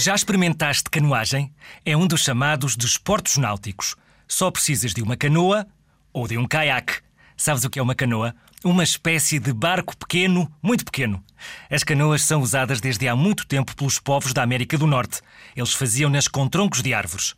[0.00, 1.52] Já experimentaste canoagem?
[1.84, 3.96] É um dos chamados desportos náuticos.
[4.26, 5.66] Só precisas de uma canoa
[6.10, 7.02] ou de um caiaque.
[7.36, 8.34] Sabes o que é uma canoa?
[8.64, 11.22] Uma espécie de barco pequeno, muito pequeno.
[11.70, 15.20] As canoas são usadas desde há muito tempo pelos povos da América do Norte.
[15.54, 17.34] Eles faziam-nas com troncos de árvores.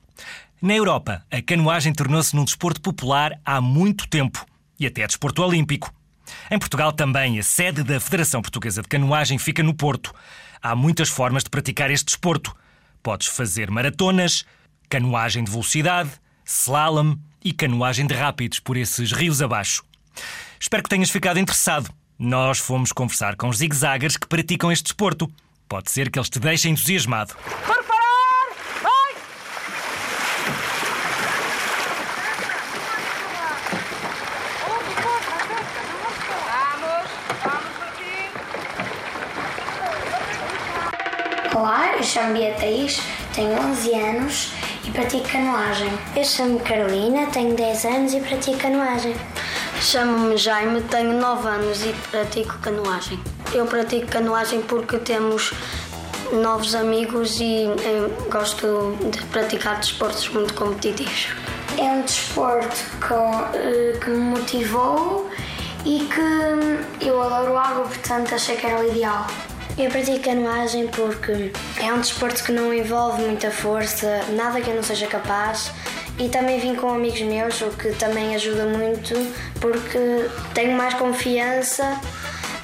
[0.61, 4.47] Na Europa, a canoagem tornou-se num desporto popular há muito tempo
[4.79, 5.93] e até desporto olímpico.
[6.49, 10.15] Em Portugal também, a sede da Federação Portuguesa de Canoagem fica no Porto.
[10.63, 12.55] Há muitas formas de praticar este desporto.
[13.03, 14.47] Podes fazer maratonas,
[14.89, 16.11] canoagem de velocidade,
[16.45, 19.83] slalom e canoagem de rápidos por esses rios abaixo.
[20.61, 21.93] Espero que tenhas ficado interessado.
[22.17, 25.29] Nós fomos conversar com os zigzaggers que praticam este desporto.
[25.69, 27.35] Pode ser que eles te deixem entusiasmado.
[41.55, 42.99] Olá, eu chamo Beatriz,
[43.35, 44.53] tenho 11 anos
[44.87, 45.91] e pratico canoagem.
[46.17, 49.15] Eu chamo Carolina, tenho 10 anos e pratico canoagem.
[49.79, 53.21] Chamo-me Jaime, tenho 9 anos e pratico canoagem.
[53.53, 55.53] Eu pratico canoagem porque temos
[56.33, 61.29] novos amigos e eh, gosto de praticar desportos muito competitivos.
[61.77, 65.29] É um desporto com, eh, que me motivou
[65.85, 69.27] e que eu adoro água, portanto achei que era o ideal.
[69.79, 74.77] Eu pratico canoagem porque é um desporto que não envolve muita força, nada que eu
[74.77, 75.73] não seja capaz.
[76.19, 79.15] E também vim com amigos meus, o que também ajuda muito,
[79.61, 81.99] porque tenho mais confiança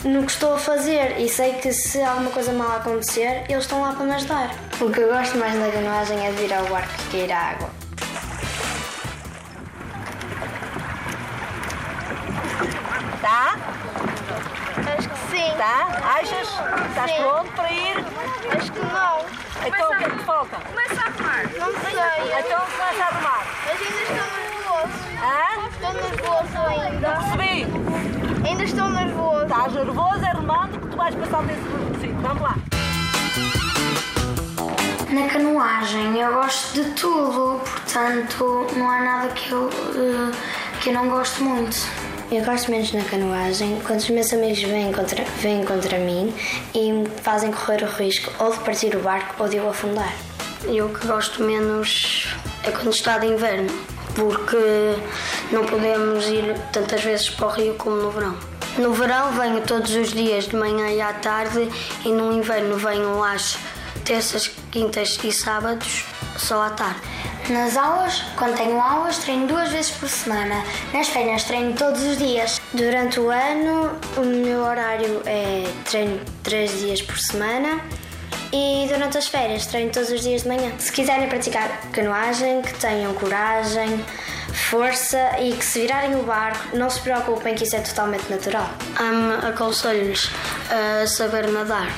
[0.05, 3.81] no que estou a fazer e sei que se alguma coisa mal acontecer, eles estão
[3.81, 4.55] lá para me ajudar.
[4.79, 7.39] O que eu gosto mais da canoagem é de ir ao barco e cair à
[7.39, 7.71] água.
[13.23, 13.57] Tá?
[14.97, 15.57] Acho que sim.
[15.57, 15.98] Tá?
[16.19, 16.49] Achas?
[16.89, 17.97] Estás pronto para ir?
[18.57, 19.25] Acho que não.
[19.65, 20.57] Então o que é que te falta?
[20.57, 21.43] Começa a arrumar.
[21.57, 22.41] Não sei.
[22.41, 23.47] Então começa a arrumar.
[23.65, 24.97] Mas ainda estou nervoso.
[25.23, 25.69] Hã?
[25.69, 27.09] Estou nervoso ainda.
[27.11, 28.49] Percebi?
[28.49, 29.43] Ainda estou nervoso.
[29.45, 32.21] Estás nervoso, é remando que tu vais passar desse requisito.
[32.21, 32.57] Vamos lá.
[35.11, 40.33] Na canoagem eu gosto de tudo, portanto não há nada que eu, eh,
[40.81, 42.08] que eu não gosto muito.
[42.31, 46.35] Eu gosto menos na canoagem quando os meus amigos vêm contra, vêm contra mim
[46.75, 50.15] e me fazem correr o risco ou de partir o barco ou de eu afundar.
[50.69, 52.29] E o que gosto menos
[52.65, 53.71] é quando está de inverno,
[54.15, 54.59] porque
[55.51, 58.37] não podemos ir tantas vezes para o rio como no verão.
[58.77, 61.67] No verão venho todos os dias de manhã e à tarde
[62.05, 63.57] e no inverno venho às
[64.05, 66.05] terças, quintas e sábados
[66.39, 67.01] só à tarde.
[67.51, 70.63] Nas aulas, quando tenho aulas, treino duas vezes por semana.
[70.93, 72.61] Nas férias treino todos os dias.
[72.73, 77.81] Durante o ano, o meu horário é treino três dias por semana.
[78.53, 80.73] E durante as férias treino todos os dias de manhã.
[80.79, 84.05] Se quiserem praticar canoagem, que tenham coragem,
[84.71, 88.69] força e que se virarem o barco, não se preocupem que isso é totalmente natural.
[89.47, 90.31] Aconselho-lhes
[90.71, 91.89] a saber nadar.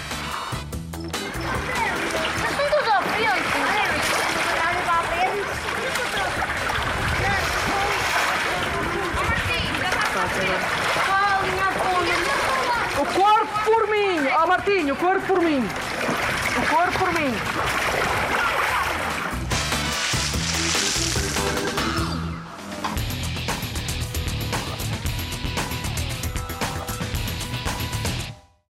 [14.90, 15.62] o corpo por mim.
[16.56, 17.32] O corpo por mim.